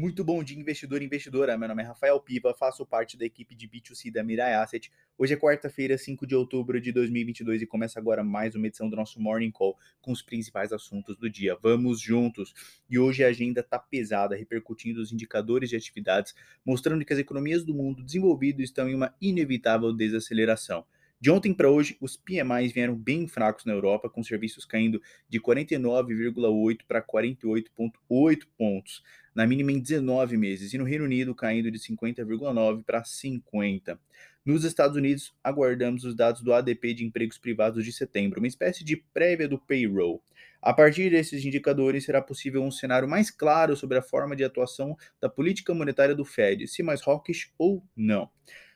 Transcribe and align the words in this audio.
Muito 0.00 0.24
bom 0.24 0.42
dia, 0.42 0.58
investidor 0.58 1.02
e 1.02 1.04
investidora. 1.04 1.58
Meu 1.58 1.68
nome 1.68 1.82
é 1.82 1.84
Rafael 1.84 2.18
Piva, 2.18 2.54
faço 2.54 2.86
parte 2.86 3.18
da 3.18 3.26
equipe 3.26 3.54
de 3.54 3.68
B2C 3.68 4.10
da 4.10 4.24
Mirai 4.24 4.54
Asset. 4.54 4.90
Hoje 5.18 5.34
é 5.34 5.36
quarta-feira, 5.36 5.98
5 5.98 6.26
de 6.26 6.34
outubro 6.34 6.80
de 6.80 6.90
2022 6.90 7.60
e 7.60 7.66
começa 7.66 8.00
agora 8.00 8.24
mais 8.24 8.54
uma 8.54 8.66
edição 8.66 8.88
do 8.88 8.96
nosso 8.96 9.20
Morning 9.20 9.50
Call 9.50 9.76
com 10.00 10.10
os 10.10 10.22
principais 10.22 10.72
assuntos 10.72 11.18
do 11.18 11.28
dia. 11.28 11.54
Vamos 11.54 12.00
juntos! 12.00 12.54
E 12.88 12.98
hoje 12.98 13.22
a 13.22 13.28
agenda 13.28 13.60
está 13.60 13.78
pesada, 13.78 14.34
repercutindo 14.34 15.02
os 15.02 15.12
indicadores 15.12 15.68
de 15.68 15.76
atividades, 15.76 16.34
mostrando 16.64 17.04
que 17.04 17.12
as 17.12 17.18
economias 17.18 17.62
do 17.62 17.74
mundo 17.74 18.02
desenvolvido 18.02 18.62
estão 18.62 18.88
em 18.88 18.94
uma 18.94 19.14
inevitável 19.20 19.92
desaceleração. 19.92 20.82
De 21.20 21.30
ontem 21.30 21.52
para 21.52 21.70
hoje, 21.70 21.98
os 22.00 22.16
PMIs 22.16 22.72
vieram 22.72 22.96
bem 22.96 23.28
fracos 23.28 23.66
na 23.66 23.74
Europa, 23.74 24.08
com 24.08 24.24
serviços 24.24 24.64
caindo 24.64 25.02
de 25.28 25.38
49,8 25.38 26.78
para 26.88 27.02
48,8 27.02 28.46
pontos, 28.56 29.02
na 29.34 29.46
mínima 29.46 29.70
em 29.70 29.78
19 29.78 30.38
meses, 30.38 30.72
e 30.72 30.78
no 30.78 30.84
Reino 30.84 31.04
Unido 31.04 31.34
caindo 31.34 31.70
de 31.70 31.78
50,9 31.78 32.82
para 32.84 33.04
50. 33.04 34.00
Nos 34.46 34.64
Estados 34.64 34.96
Unidos, 34.96 35.34
aguardamos 35.44 36.04
os 36.04 36.16
dados 36.16 36.40
do 36.40 36.54
ADP 36.54 36.94
de 36.94 37.04
empregos 37.04 37.36
privados 37.36 37.84
de 37.84 37.92
setembro, 37.92 38.40
uma 38.40 38.48
espécie 38.48 38.82
de 38.82 38.96
prévia 38.96 39.46
do 39.46 39.58
payroll. 39.58 40.22
A 40.62 40.72
partir 40.72 41.10
desses 41.10 41.44
indicadores, 41.44 42.06
será 42.06 42.22
possível 42.22 42.62
um 42.62 42.70
cenário 42.70 43.06
mais 43.06 43.30
claro 43.30 43.76
sobre 43.76 43.98
a 43.98 44.02
forma 44.02 44.34
de 44.34 44.44
atuação 44.44 44.96
da 45.20 45.28
política 45.28 45.74
monetária 45.74 46.14
do 46.14 46.24
Fed, 46.24 46.66
se 46.66 46.82
mais 46.82 47.06
hawkish 47.06 47.52
ou 47.58 47.84
não. 47.94 48.30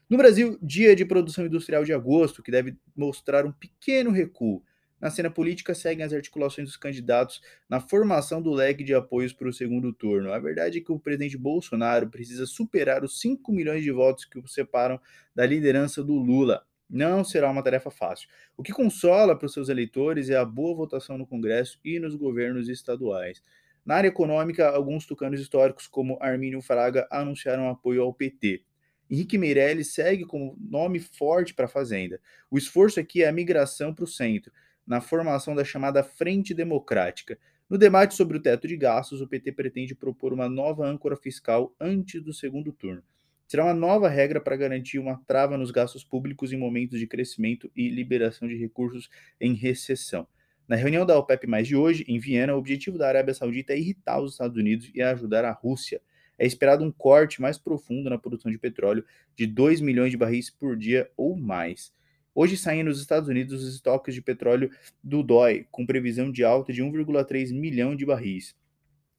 No 0.08 0.18
Brasil, 0.18 0.58
dia 0.60 0.94
de 0.94 1.04
produção 1.04 1.46
industrial 1.46 1.82
de 1.82 1.92
agosto, 1.92 2.42
que 2.42 2.50
deve 2.50 2.76
mostrar 2.94 3.46
um 3.46 3.52
pequeno 3.52 4.10
recuo. 4.10 4.62
Na 5.00 5.10
cena 5.10 5.30
política, 5.30 5.74
seguem 5.74 6.04
as 6.04 6.12
articulações 6.12 6.68
dos 6.68 6.76
candidatos 6.76 7.40
na 7.68 7.80
formação 7.80 8.40
do 8.40 8.52
leque 8.52 8.84
de 8.84 8.94
apoios 8.94 9.32
para 9.32 9.48
o 9.48 9.52
segundo 9.52 9.94
turno. 9.94 10.30
A 10.30 10.38
verdade 10.38 10.78
é 10.78 10.80
que 10.82 10.92
o 10.92 10.98
presidente 10.98 11.38
Bolsonaro 11.38 12.10
precisa 12.10 12.44
superar 12.44 13.02
os 13.02 13.18
5 13.18 13.50
milhões 13.50 13.82
de 13.82 13.90
votos 13.90 14.26
que 14.26 14.38
o 14.38 14.46
separam 14.46 15.00
da 15.34 15.46
liderança 15.46 16.04
do 16.04 16.14
Lula. 16.14 16.66
Não 16.88 17.24
será 17.24 17.50
uma 17.50 17.62
tarefa 17.62 17.90
fácil. 17.90 18.28
O 18.58 18.62
que 18.62 18.72
consola 18.72 19.34
para 19.34 19.46
os 19.46 19.54
seus 19.54 19.70
eleitores 19.70 20.28
é 20.28 20.36
a 20.36 20.44
boa 20.44 20.76
votação 20.76 21.16
no 21.16 21.26
Congresso 21.26 21.78
e 21.82 21.98
nos 21.98 22.14
governos 22.14 22.68
estaduais. 22.68 23.42
Na 23.86 23.96
área 23.96 24.08
econômica, 24.08 24.68
alguns 24.68 25.06
tucanos 25.06 25.40
históricos, 25.40 25.86
como 25.86 26.18
Armínio 26.20 26.60
Fraga, 26.60 27.08
anunciaram 27.10 27.70
apoio 27.70 28.02
ao 28.02 28.12
PT. 28.12 28.62
Henrique 29.10 29.38
Meirelles 29.38 29.92
segue 29.92 30.24
como 30.24 30.56
nome 30.58 30.98
forte 30.98 31.54
para 31.54 31.66
a 31.66 31.68
Fazenda. 31.68 32.20
O 32.50 32.58
esforço 32.58 32.98
aqui 32.98 33.22
é 33.22 33.28
a 33.28 33.32
migração 33.32 33.94
para 33.94 34.04
o 34.04 34.08
centro, 34.08 34.52
na 34.86 35.00
formação 35.00 35.54
da 35.54 35.64
chamada 35.64 36.02
Frente 36.02 36.54
Democrática. 36.54 37.38
No 37.68 37.78
debate 37.78 38.14
sobre 38.14 38.36
o 38.36 38.42
teto 38.42 38.68
de 38.68 38.76
gastos, 38.76 39.20
o 39.20 39.28
PT 39.28 39.52
pretende 39.52 39.94
propor 39.94 40.32
uma 40.32 40.48
nova 40.48 40.86
âncora 40.86 41.16
fiscal 41.16 41.74
antes 41.80 42.22
do 42.22 42.32
segundo 42.32 42.72
turno. 42.72 43.02
Será 43.46 43.64
uma 43.64 43.74
nova 43.74 44.08
regra 44.08 44.40
para 44.40 44.56
garantir 44.56 44.98
uma 44.98 45.20
trava 45.26 45.56
nos 45.56 45.70
gastos 45.70 46.02
públicos 46.02 46.52
em 46.52 46.56
momentos 46.56 46.98
de 46.98 47.06
crescimento 47.06 47.70
e 47.76 47.88
liberação 47.88 48.48
de 48.48 48.56
recursos 48.56 49.08
em 49.40 49.54
recessão. 49.54 50.26
Na 50.66 50.76
reunião 50.76 51.04
da 51.04 51.18
OPEP 51.18 51.46
mais 51.46 51.68
de 51.68 51.76
hoje, 51.76 52.04
em 52.08 52.18
Viena, 52.18 52.54
o 52.54 52.58
objetivo 52.58 52.96
da 52.96 53.06
Arábia 53.06 53.34
Saudita 53.34 53.74
é 53.74 53.78
irritar 53.78 54.20
os 54.20 54.32
Estados 54.32 54.56
Unidos 54.56 54.90
e 54.94 55.02
ajudar 55.02 55.44
a 55.44 55.52
Rússia 55.52 56.00
é 56.38 56.46
esperado 56.46 56.84
um 56.84 56.90
corte 56.90 57.40
mais 57.40 57.58
profundo 57.58 58.10
na 58.10 58.18
produção 58.18 58.50
de 58.50 58.58
petróleo 58.58 59.04
de 59.36 59.46
2 59.46 59.80
milhões 59.80 60.10
de 60.10 60.16
barris 60.16 60.50
por 60.50 60.76
dia 60.76 61.10
ou 61.16 61.36
mais. 61.36 61.92
Hoje 62.34 62.56
saem 62.56 62.82
nos 62.82 63.00
Estados 63.00 63.28
Unidos 63.28 63.62
os 63.62 63.74
estoques 63.74 64.14
de 64.14 64.20
petróleo 64.20 64.70
do 65.02 65.22
DOI, 65.22 65.66
com 65.70 65.86
previsão 65.86 66.32
de 66.32 66.42
alta 66.42 66.72
de 66.72 66.82
1,3 66.82 67.52
milhão 67.52 67.94
de 67.94 68.04
barris. 68.04 68.56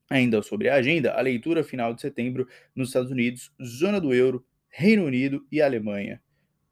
Ainda 0.09 0.41
sobre 0.43 0.69
a 0.69 0.75
agenda, 0.75 1.13
a 1.13 1.21
leitura 1.21 1.63
final 1.63 1.93
de 1.93 2.01
setembro 2.01 2.47
nos 2.75 2.89
Estados 2.89 3.11
Unidos, 3.11 3.51
zona 3.63 3.99
do 3.99 4.13
euro, 4.13 4.45
Reino 4.67 5.05
Unido 5.05 5.45
e 5.51 5.61
Alemanha. 5.61 6.21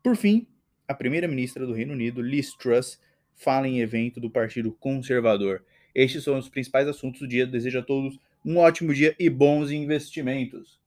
Por 0.03 0.17
fim, 0.17 0.45
a 0.87 0.93
primeira-ministra 0.93 1.65
do 1.65 1.73
Reino 1.73 1.93
Unido, 1.93 2.21
Liz 2.21 2.53
Truss, 2.57 2.99
fala 3.33 3.67
em 3.67 3.79
evento 3.79 4.19
do 4.19 4.29
Partido 4.29 4.71
Conservador. 4.73 5.63
Estes 5.95 6.23
são 6.23 6.37
os 6.37 6.49
principais 6.49 6.87
assuntos 6.87 7.21
do 7.21 7.27
dia. 7.27 7.47
Desejo 7.47 7.79
a 7.79 7.83
todos 7.83 8.19
um 8.45 8.57
ótimo 8.57 8.93
dia 8.93 9.15
e 9.19 9.29
bons 9.29 9.71
investimentos. 9.71 10.82